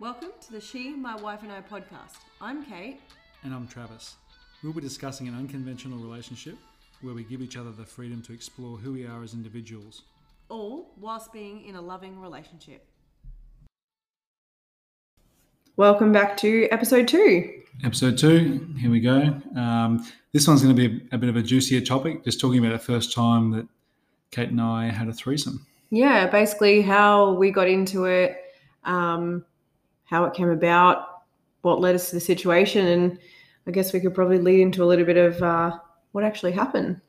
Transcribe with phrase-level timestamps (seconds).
[0.00, 2.16] Welcome to the She, My Wife and I podcast.
[2.40, 3.02] I'm Kate.
[3.44, 4.14] And I'm Travis.
[4.64, 6.56] We'll be discussing an unconventional relationship
[7.02, 10.04] where we give each other the freedom to explore who we are as individuals.
[10.48, 12.86] All whilst being in a loving relationship.
[15.76, 17.60] Welcome back to episode two.
[17.84, 19.38] Episode two, here we go.
[19.54, 22.58] Um, this one's going to be a, a bit of a juicier topic, just talking
[22.64, 23.68] about the first time that
[24.30, 25.66] Kate and I had a threesome.
[25.90, 28.38] Yeah, basically how we got into it,
[28.84, 29.44] um,
[30.10, 31.22] how it came about,
[31.62, 33.18] what led us to the situation, and
[33.66, 35.78] I guess we could probably lead into a little bit of uh,
[36.12, 37.00] what actually happened.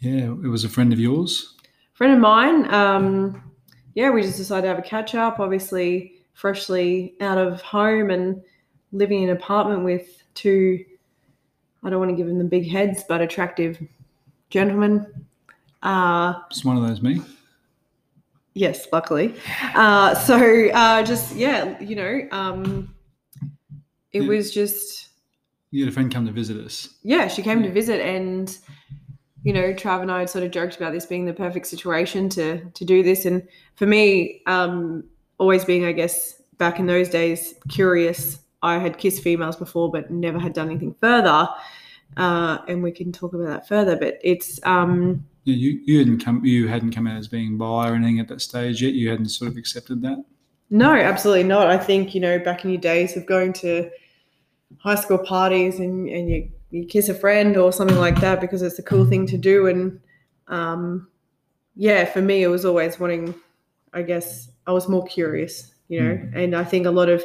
[0.00, 1.54] Yeah, it was a friend of yours.
[1.94, 3.52] friend of mine, um,
[3.94, 5.38] yeah, we just decided to have a catch up.
[5.38, 8.42] Obviously, freshly out of home and
[8.92, 10.84] living in an apartment with two,
[11.82, 13.80] I don't want to give them the big heads, but attractive
[14.50, 15.06] gentlemen.
[15.82, 17.22] Uh, It's one of those me.
[18.56, 19.34] Yes, luckily.
[19.74, 20.36] Uh, so
[20.70, 22.94] uh, just yeah, you know, um,
[24.12, 24.28] it Yeah.
[24.28, 25.10] was just
[25.70, 26.88] You had a friend come to visit us.
[27.02, 28.56] yeah, she came to visit and
[29.44, 32.28] you know, Trav and I had sort of joked about this being the perfect situation
[32.30, 33.24] to to do this.
[33.26, 33.46] And
[33.76, 35.04] for me, um,
[35.38, 38.40] always being, I guess, back in those days, curious.
[38.62, 41.46] I had kissed females before, but never had done anything further.
[42.16, 43.96] Uh, and we can talk about that further.
[43.96, 45.16] But it's um, Yeah,
[45.46, 48.40] You, you hadn't come you hadn't come out as being bi or anything at that
[48.40, 48.94] stage yet.
[48.94, 50.24] You hadn't sort of accepted that.
[50.70, 51.68] No, absolutely not.
[51.68, 53.88] I think, you know, back in your days of going to
[54.78, 58.62] high school parties and, and you, you kiss a friend or something like that because
[58.62, 59.68] it's a cool thing to do.
[59.68, 60.00] And
[60.48, 61.08] um,
[61.76, 63.34] yeah, for me, it was always wanting,
[63.92, 67.24] I guess, I was more curious, you know, and I think a lot of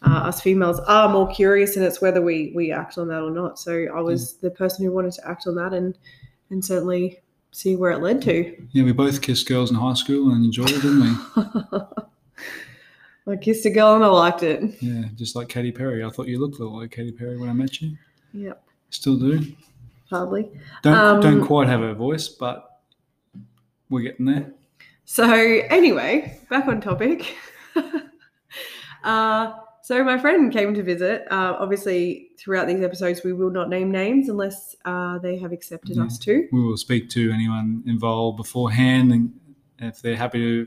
[0.00, 3.30] uh, us females are more curious and it's whether we, we act on that or
[3.30, 3.58] not.
[3.58, 5.98] So I was the person who wanted to act on that and,
[6.48, 7.18] and certainly
[7.52, 8.66] see where it led to.
[8.72, 11.80] Yeah, we both kissed girls in high school and enjoyed it, didn't we?
[13.32, 14.80] I kissed a girl and I liked it.
[14.82, 16.02] Yeah, just like Katy Perry.
[16.04, 17.96] I thought you looked a little like Katy Perry when I met you.
[18.32, 19.44] Yep, Still do.
[20.08, 20.48] hardly.
[20.82, 22.80] Don't Um, don't quite have her voice, but
[23.90, 24.52] we're getting there.
[25.04, 27.34] So anyway, back on topic.
[29.04, 29.52] uh,
[29.82, 31.26] so my friend came to visit.
[31.30, 35.96] Uh, obviously, throughout these episodes, we will not name names unless uh, they have accepted
[35.96, 36.04] Yeah.
[36.04, 36.46] us to.
[36.52, 39.32] We will speak to anyone involved beforehand, and
[39.78, 40.66] if they're happy to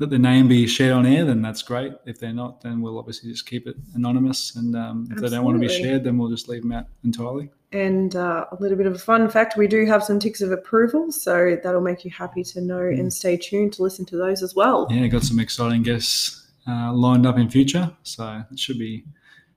[0.00, 1.92] let the name be shared on air, then that's great.
[2.04, 4.56] If they're not, then we'll obviously just keep it anonymous.
[4.56, 6.86] And um, if they don't want to be shared, then we'll just leave them out
[7.04, 7.50] entirely.
[7.70, 10.52] And uh, a little bit of a fun fact: we do have some ticks of
[10.52, 14.42] approval, so that'll make you happy to know and stay tuned to listen to those
[14.42, 14.86] as well.
[14.90, 19.04] Yeah, got some exciting guests uh, lined up in future, so it should be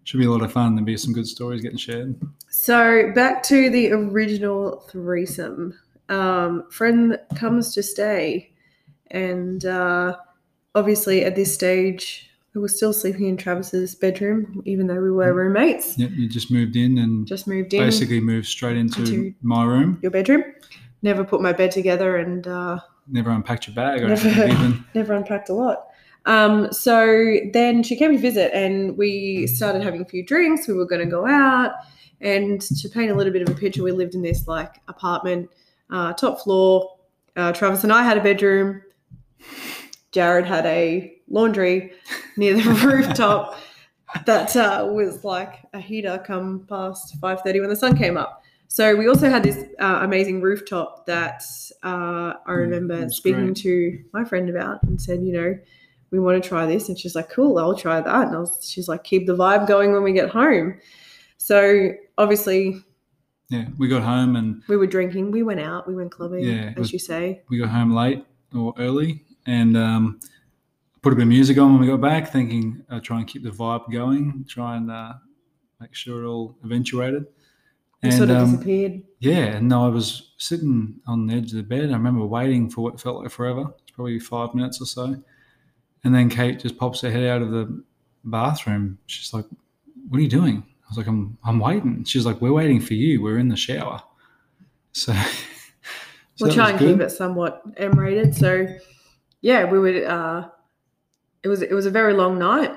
[0.03, 0.75] should be a lot of fun.
[0.75, 2.15] There'll be some good stories getting shared.
[2.49, 5.77] So back to the original threesome.
[6.09, 8.51] Um, friend comes to stay,
[9.11, 10.15] and uh,
[10.75, 15.33] obviously at this stage, we were still sleeping in Travis's bedroom, even though we were
[15.33, 15.97] roommates.
[15.99, 19.63] Yep, you just moved in and Just moved in basically moved straight into into- my
[19.65, 19.99] room.
[20.01, 20.43] your bedroom.
[21.01, 22.79] Never put my bed together, and uh,
[23.09, 24.27] Never unpacked your bag or Never.
[24.29, 24.85] even.
[24.93, 25.87] never unpacked a lot.
[26.27, 30.67] Um, so then she came to visit, and we started having a few drinks.
[30.67, 31.71] We were going to go out,
[32.21, 35.49] and to paint a little bit of a picture, we lived in this like apartment,
[35.89, 36.97] uh, top floor.
[37.35, 38.81] Uh, Travis and I had a bedroom.
[40.11, 41.93] Jared had a laundry
[42.37, 43.57] near the rooftop
[44.25, 48.95] that uh, was like a heater come past 5.30 when the sun came up so
[48.95, 51.43] we also had this uh, amazing rooftop that
[51.83, 53.57] uh, i remember that's speaking great.
[53.57, 55.57] to my friend about and said you know
[56.11, 58.59] we want to try this and she's like cool i'll try that and I was,
[58.61, 60.79] she's like keep the vibe going when we get home
[61.37, 62.83] so obviously
[63.49, 66.69] Yeah, we got home and we were drinking we went out we went clubbing Yeah,
[66.71, 68.25] as was- you say we got home late
[68.55, 70.19] or early and um,
[71.01, 73.43] put a bit of music on when we got back, thinking uh, try and keep
[73.43, 75.13] the vibe going, try and uh,
[75.79, 77.25] make sure it all eventuated.
[78.03, 81.63] we sort of um, disappeared yeah, and I was sitting on the edge of the
[81.63, 81.89] bed.
[81.91, 83.73] I remember waiting for what felt like forever.
[83.83, 85.15] It's probably five minutes or so.
[86.07, 87.83] And then Kate just pops her head out of the
[88.23, 88.97] bathroom.
[89.07, 89.43] She's like,
[90.07, 90.63] What are you doing?
[90.65, 92.05] I was like, I'm, I'm waiting.
[92.05, 93.21] She's like, We're waiting for you.
[93.21, 94.01] We're in the shower.
[94.93, 95.11] So,
[96.35, 96.93] so we'll try and good.
[96.93, 98.33] keep it somewhat M rated.
[98.33, 98.67] So
[99.41, 100.47] yeah, we would uh
[101.43, 102.71] it was it was a very long night.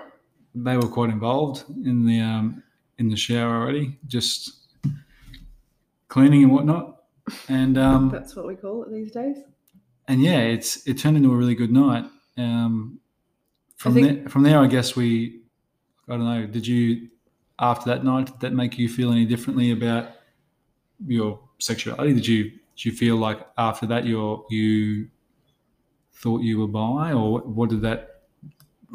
[0.56, 2.64] They were quite involved in the um,
[2.98, 4.74] in the shower already, just
[6.08, 7.04] cleaning and whatnot.
[7.48, 9.36] And um, That's what we call it these days.
[10.08, 12.06] and yeah, it's it turned into a really good night.
[12.36, 12.98] Um,
[13.80, 15.40] from think- there, from there, I guess we,
[16.08, 16.46] I don't know.
[16.46, 17.08] Did you
[17.58, 20.10] after that night did that make you feel any differently about
[21.06, 22.12] your sexuality?
[22.14, 25.08] Did you did you feel like after that you you
[26.12, 28.22] thought you were bi, or what, what did that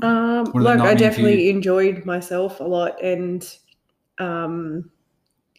[0.04, 3.42] Um, What did that look, night I definitely enjoyed myself a lot, and
[4.20, 4.92] um,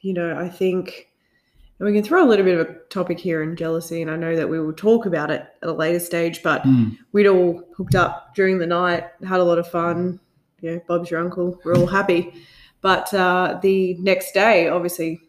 [0.02, 1.08] you know, I think
[1.78, 4.16] and we can throw a little bit of a topic here in jealousy, and I
[4.16, 7.62] know that we will talk about it at a later stage, but Mm, we'd all
[7.76, 10.18] hooked up during the night, had a lot of fun.
[10.60, 11.60] You know, Bob's your uncle.
[11.64, 12.32] We're all happy.
[12.80, 15.20] But uh, the next day, obviously,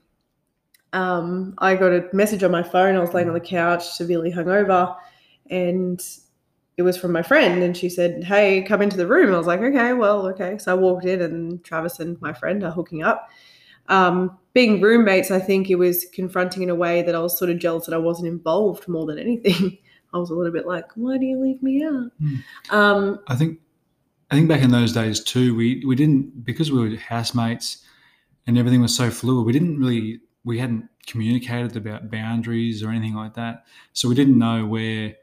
[0.93, 2.95] um, I got a message on my phone.
[2.95, 4.95] I was laying on the couch, severely hungover,
[5.49, 6.01] and
[6.77, 7.61] it was from my friend.
[7.61, 10.71] And she said, "Hey, come into the room." I was like, "Okay, well, okay." So
[10.71, 13.29] I walked in, and Travis and my friend are hooking up.
[13.89, 17.51] Um, being roommates, I think it was confronting in a way that I was sort
[17.51, 19.77] of jealous that I wasn't involved more than anything.
[20.13, 22.35] I was a little bit like, "Why do you leave me out?" Hmm.
[22.75, 23.59] Um, I think
[24.31, 27.83] I think back in those days too, we we didn't because we were housemates
[28.45, 29.45] and everything was so fluid.
[29.45, 34.37] We didn't really we hadn't communicated about boundaries or anything like that, so we didn't
[34.37, 35.15] know where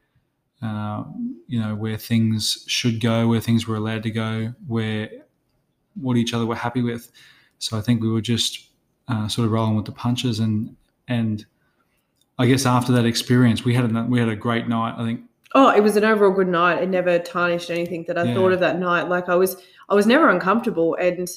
[0.63, 1.05] uh,
[1.47, 5.11] you know where things should go, where things were allowed to go, where
[5.95, 7.11] what each other were happy with.
[7.59, 8.69] So I think we were just
[9.09, 10.77] uh, sort of rolling with the punches, and
[11.09, 11.45] and
[12.39, 14.95] I guess after that experience, we had a, we had a great night.
[14.99, 15.21] I think
[15.57, 16.83] Oh, it was an overall good night.
[16.83, 18.35] It never tarnished anything that I Yeah.
[18.35, 19.09] thought of that night.
[19.09, 19.57] Like I was,
[19.89, 20.97] I was never uncomfortable.
[20.97, 21.29] And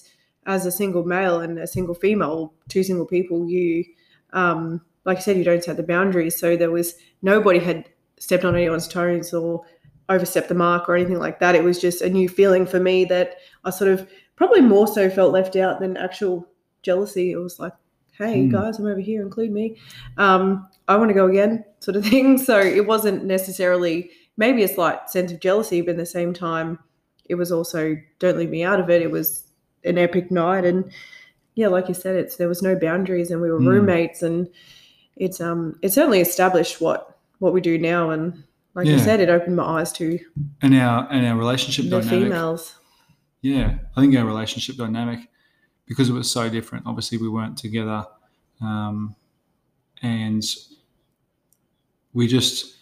[0.47, 3.85] as a single male and a single female, two single people, you,
[4.33, 6.39] um, like I said, you don't set the boundaries.
[6.39, 9.63] So there was nobody had stepped on anyone's toes or
[10.09, 11.53] overstepped the mark or anything like that.
[11.53, 13.35] It was just a new feeling for me that
[13.65, 16.47] I sort of probably more so felt left out than actual
[16.83, 17.31] jealousy.
[17.33, 17.73] It was like,
[18.17, 18.49] hey Hmm.
[18.51, 19.75] guys, I'm over here, include me.
[20.17, 22.37] Um, I want to go again, sort of thing.
[22.37, 26.79] So it wasn't necessarily maybe a slight sense of jealousy, but at the same time,
[27.27, 29.01] it was also don't leave me out of it.
[29.01, 29.43] It was
[29.83, 30.89] an epic night, and
[31.55, 33.67] yeah, like you said, it's there was no boundaries, and we were Mm.
[33.67, 34.47] roommates, and
[35.17, 38.43] it's um it certainly established what what we do now, and
[38.75, 40.19] like you said, it opened my eyes to
[40.61, 42.09] and our and our relationship the dynamic.
[42.29, 42.75] females.
[43.47, 45.29] Yeah, I think our relationship dynamic,
[45.85, 46.85] because it was so different.
[46.85, 48.05] Obviously, we weren't together,
[48.59, 49.15] um,
[50.01, 50.43] and
[52.11, 52.75] we just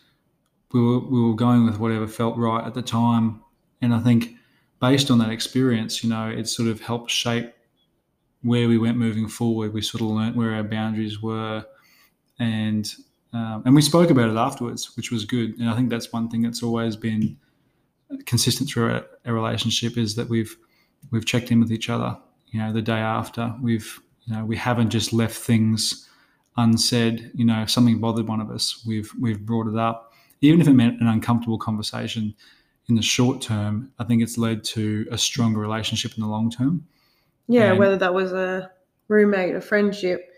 [0.71, 3.41] we were we were going with whatever felt right at the time.
[3.83, 4.31] And I think
[4.81, 7.53] based on that experience, you know, it sort of helped shape
[8.41, 9.71] where we went moving forward.
[9.71, 11.63] We sort of learnt where our boundaries were,
[12.39, 12.91] and
[13.33, 15.59] um, and we spoke about it afterwards, which was good.
[15.59, 17.37] And I think that's one thing that's always been
[18.25, 20.55] consistent through our, our relationship is that we've
[21.11, 22.17] we've checked in with each other.
[22.47, 26.07] You know, the day after we've you know we haven't just left things
[26.57, 27.31] unsaid.
[27.35, 30.67] You know, if something bothered one of us, we've we've brought it up, even if
[30.67, 32.33] it meant an uncomfortable conversation.
[32.87, 36.51] In the short term, I think it's led to a stronger relationship in the long
[36.51, 36.85] term.
[37.47, 38.69] Yeah, And- whether that was a
[39.07, 40.31] roommate, a friendship,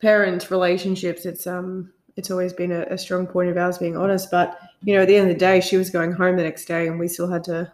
[0.00, 4.30] parent relationships, it's um it's always been a, a strong point of ours being honest.
[4.30, 6.66] But you know, at the end of the day, she was going home the next
[6.66, 7.72] day, and we still had to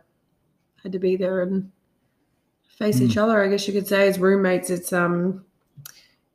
[0.82, 1.70] had to be there and
[2.68, 3.42] face each other.
[3.42, 5.44] I guess you could say as roommates, it's um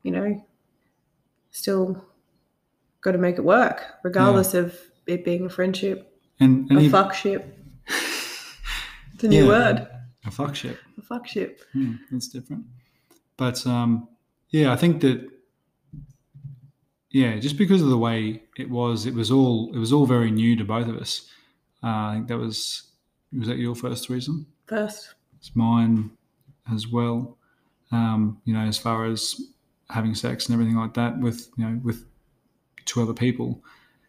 [0.03, 0.43] you know
[1.51, 2.03] still
[3.01, 4.77] got to make it work, regardless of
[5.07, 7.45] it being a friendship, And, and a he- fuckship.
[9.13, 9.47] It's a new Yeah.
[9.47, 9.87] word,
[10.25, 10.77] a fuck shit.
[10.97, 11.59] a fuckship.
[11.73, 12.65] Hmm, that's different.
[13.37, 14.07] But um,
[14.49, 15.27] yeah, I think that
[17.12, 20.31] yeah, just because of the way it was, it was all it was all very
[20.31, 21.30] new to both of us.
[21.83, 22.83] Uh, I think that was
[23.38, 24.45] was that your first reason?
[24.65, 26.12] First, It's mine
[26.74, 27.37] as well.
[27.92, 29.40] Um, you know, as far as
[29.90, 32.06] having sex and everything like that with you know with
[32.85, 33.64] two other people.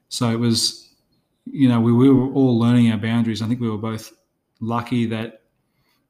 [0.08, 0.88] So it was,
[1.44, 3.42] you know, we, we were all learning our boundaries.
[3.42, 4.12] I think we were both
[4.60, 5.42] lucky that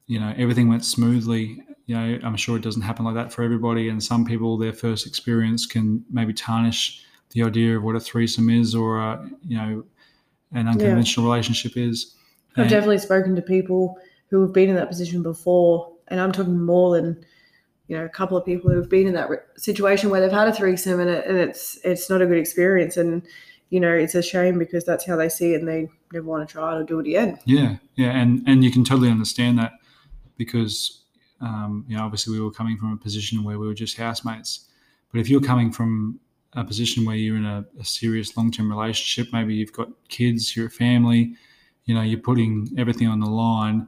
[0.07, 1.61] you know everything went smoothly.
[1.89, 4.73] You know, I'm sure it doesn't happen like that for everybody, and some people their
[4.73, 9.57] first experience can maybe tarnish the idea of what a threesome is, or a, you
[9.57, 9.83] know,
[10.51, 12.13] an unconventional relationship is.
[12.55, 13.97] I've And- definitely spoken to people
[14.29, 17.25] who have been in that position before, and I'm talking more than
[17.87, 20.47] you know a couple of people who have been in that situation where they've had
[20.47, 23.23] a threesome and, it, and it's it's not a good experience, and
[23.71, 26.47] you know it's a shame because that's how they see it, and they never want
[26.47, 27.39] to try it or do it again.
[27.45, 29.71] Yeah, yeah, and and you can totally understand that
[30.37, 30.99] because
[31.41, 34.69] um, you know obviously we were coming from a position where we were just housemates,
[35.11, 36.19] but if you're coming from
[36.53, 40.67] a position where you're in a, a serious long-term relationship, maybe you've got kids, you're
[40.67, 41.35] a family,
[41.85, 43.87] you know, you're putting everything on the line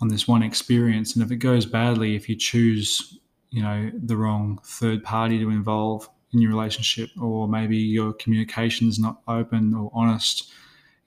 [0.00, 3.18] on this one experience, and if it goes badly, if you choose,
[3.50, 8.98] you know, the wrong third party to involve in your relationship, or maybe your communication's
[8.98, 10.52] not open or honest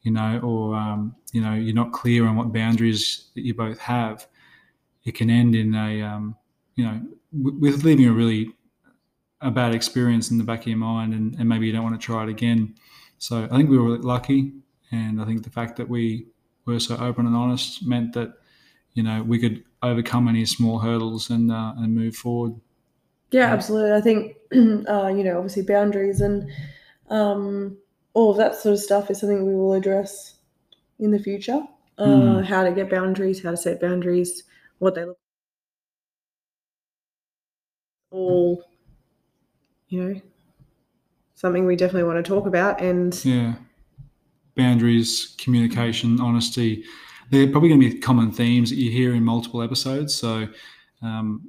[0.04, 3.80] you know, or um, you know, you're not clear on what boundaries that you both
[3.80, 4.28] have,
[5.10, 6.36] it can end in a, um,
[6.76, 7.02] you know,
[7.38, 8.54] w- with leaving a really
[9.42, 12.00] a bad experience in the back of your mind, and, and maybe you don't want
[12.00, 12.76] to try it again.
[13.18, 14.54] So I think we were lucky,
[14.92, 16.28] and I think the fact that we
[16.66, 18.34] were so open and honest meant that
[18.94, 22.56] you know we could overcome any small hurdles and uh, and move forward.
[23.32, 23.54] Yeah, Yeah.
[23.54, 23.94] absolutely.
[23.94, 24.36] I think,
[24.90, 26.50] uh, you know, obviously boundaries and
[27.10, 27.78] um,
[28.14, 30.36] all of that sort of stuff is something we will address
[31.00, 31.62] in the future.
[31.98, 32.46] Uh, Mm.
[32.46, 34.44] How to get boundaries, how to set boundaries,
[34.80, 35.18] what they look
[38.12, 38.64] all,
[39.88, 40.22] you know,
[41.36, 42.82] something we definitely want to talk about.
[42.82, 43.56] And Yeah.
[44.56, 46.84] Boundaries, communication, honesty.
[47.32, 50.14] They're probably going to be common themes that you hear in multiple episodes.
[50.16, 50.48] So
[51.02, 51.42] um,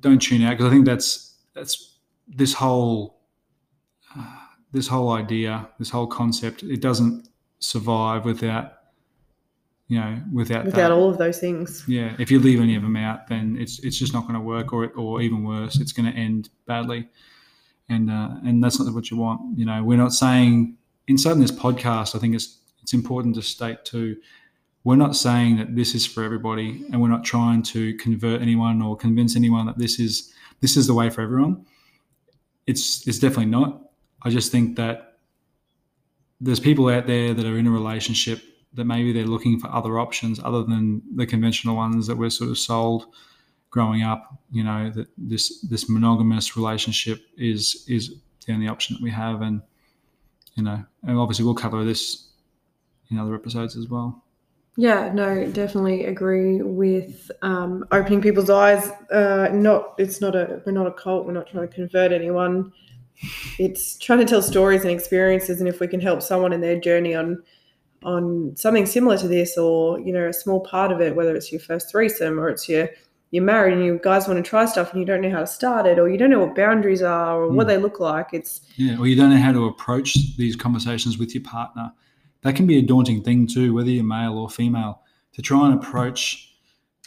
[0.00, 3.20] don't tune out because I think that's that's this whole
[4.16, 4.36] uh,
[4.72, 6.62] this whole idea, this whole concept.
[6.62, 7.28] It doesn't
[7.60, 8.75] survive without
[9.88, 10.92] you know without without that.
[10.92, 13.98] all of those things, Yeah, if you leave any of them out, then it's it's
[13.98, 17.08] just not going to work, or or even worse, it's going to end badly,
[17.88, 19.58] and uh, and that's not what you want.
[19.58, 20.76] You know, we're not saying
[21.06, 22.16] inside this podcast.
[22.16, 24.16] I think it's it's important to state too.
[24.82, 28.82] We're not saying that this is for everybody, and we're not trying to convert anyone
[28.82, 31.64] or convince anyone that this is this is the way for everyone.
[32.66, 33.82] It's it's definitely not.
[34.22, 35.18] I just think that
[36.40, 38.42] there's people out there that are in a relationship
[38.76, 42.50] that maybe they're looking for other options other than the conventional ones that we're sort
[42.50, 43.06] of sold
[43.70, 44.38] growing up.
[44.50, 48.14] You know that this this monogamous relationship is is
[48.46, 49.62] the only option that we have, and
[50.54, 52.28] you know, and obviously we'll cover this
[53.10, 54.22] in other episodes as well.
[54.78, 58.90] Yeah, no, definitely agree with um, opening people's eyes.
[59.10, 61.24] Uh, not, it's not a, we're not a cult.
[61.24, 62.72] We're not trying to convert anyone.
[63.58, 66.78] It's trying to tell stories and experiences, and if we can help someone in their
[66.78, 67.42] journey on,
[68.02, 71.50] on something similar to this, or you know, a small part of it, whether it's
[71.50, 72.88] your first threesome or it's your
[73.32, 75.46] you're married and you guys want to try stuff and you don't know how to
[75.48, 77.70] start it, or you don't know what boundaries are or what Mm.
[77.70, 78.28] they look like.
[78.32, 81.92] It's Yeah, or you don't know how to approach these conversations with your partner.
[82.42, 85.00] That can be a daunting thing too, whether you're male or female,
[85.32, 86.54] to try and approach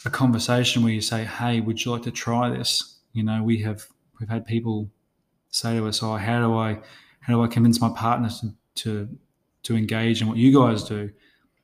[0.04, 3.62] a conversation where you say, "Hey, would you like to try this?" You know, we
[3.62, 3.86] have
[4.18, 4.90] we've had people
[5.48, 6.80] say to us, "Oh, how do I
[7.20, 9.08] how do I convince my partner to to,
[9.64, 11.10] to engage in what you guys do?"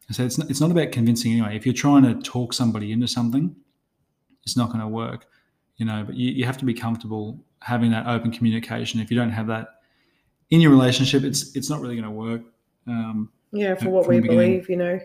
[0.08, 1.56] I said, "It's not, it's not about convincing anyway.
[1.56, 3.54] If you're trying to talk somebody into something,
[4.44, 5.26] it's not going to work."
[5.76, 9.00] You know, but you, you have to be comfortable having that open communication.
[9.00, 9.80] If you don't have that
[10.50, 12.42] in your relationship, it's it's not really going to work.
[12.86, 14.98] Um, yeah for what we believe you know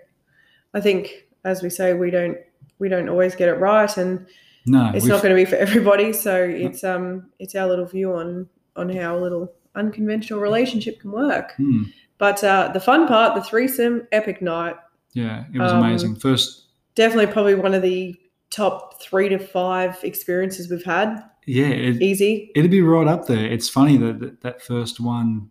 [0.73, 2.37] i think as we say we don't
[2.79, 4.25] we don't always get it right and
[4.67, 8.13] no, it's not going to be for everybody so it's um it's our little view
[8.13, 11.83] on on how little unconventional relationship can work Hmm,
[12.17, 14.75] but uh the fun part the threesome epic night
[15.13, 16.15] yeah, it was Um, amazing.
[16.15, 18.15] First, definitely probably one of the
[18.49, 23.45] top three to five experiences we've had yeah, it, easy it'd be right up there.
[23.45, 25.49] It's funny that that, that first one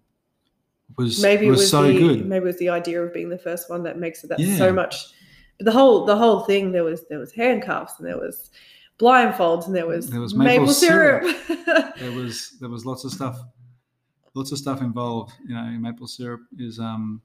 [0.96, 2.26] was maybe it was, was so the good.
[2.26, 4.56] maybe it was the idea of being the first one that makes it that Yeah.
[4.56, 4.94] so much
[5.58, 8.50] but the whole the whole thing there was there was handcuffs and there was
[8.98, 11.22] blindfolds and there was There was maple, maple syrup,
[11.98, 13.40] There was there was lots of stuff,
[14.34, 15.32] lots of stuff involved.
[15.46, 16.78] You know, maple syrup is.
[16.78, 17.22] Um,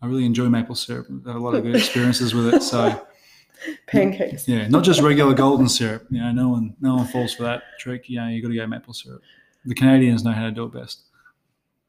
[0.00, 1.08] I really enjoy maple syrup.
[1.10, 2.62] I've had a lot of good experiences with it.
[2.62, 3.04] So
[3.88, 6.06] pancakes yeah, not just regular golden syrup.
[6.10, 8.08] You know, no one no one falls for that trick.
[8.08, 9.22] You know, you got to go maple syrup.
[9.64, 11.02] The Canadians know how to do it best.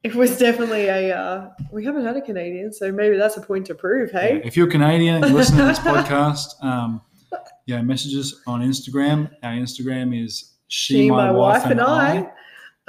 [0.03, 3.65] it was definitely a uh, we haven't had a canadian so maybe that's a point
[3.67, 7.01] to prove Yeah, hey if you're Canadian and listening to this podcast, um,
[7.65, 9.29] yeah, messages on Instagram.
[9.43, 12.31] Our Instagram is she, my, wife, and I.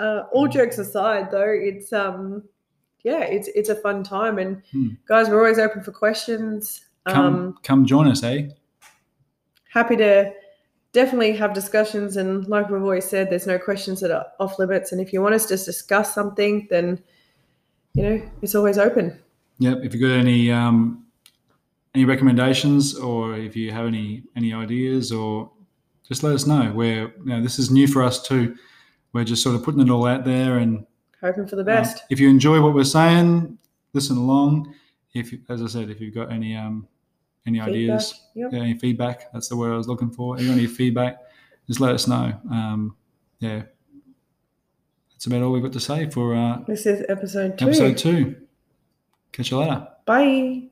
[0.01, 2.43] Uh, all jokes aside, though, it's um,
[3.05, 4.89] yeah, it's it's a fun time, and Hmm.
[5.07, 6.87] guys, we're always open for questions.
[7.07, 8.49] Come, Um, come join us, eh?
[9.69, 10.33] happy to
[10.93, 14.91] definitely have discussions, and like we've always said, there's no questions that are off limits,
[14.93, 16.99] and if you want us to discuss something, then
[17.95, 19.19] you know it's always open.
[19.59, 19.79] Yep.
[19.83, 21.05] If you've got any um,
[21.95, 25.51] any recommendations, or if you have any any ideas, or
[26.09, 26.73] just let us know.
[26.75, 28.57] We're you know this is new for us too.
[29.13, 30.87] We're just sort of putting it all out there, and
[31.21, 32.03] Hoping for the um, best.
[32.11, 33.59] if you enjoy what we're saying,
[33.93, 34.75] listen along.
[35.15, 36.87] If as I said, if you've got any um,
[37.47, 38.51] any ideas, Yep.
[38.53, 40.37] yeah, any feedback, that's the word I was looking for.
[40.37, 41.19] If you any feedback,
[41.67, 42.33] just let us know.
[42.51, 42.97] Um,
[43.41, 43.63] yeah,
[45.13, 47.65] that's about all we've got to say for uh, This is episode two.
[47.67, 48.37] episode two.
[49.33, 49.89] Catch you later.
[50.07, 50.70] Bye.